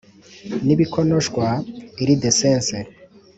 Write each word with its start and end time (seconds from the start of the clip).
nibikonoshwa 0.65 1.45
iridescence 2.01 2.77